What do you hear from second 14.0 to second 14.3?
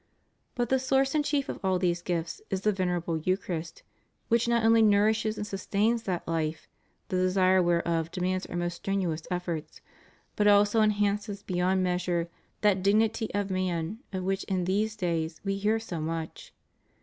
of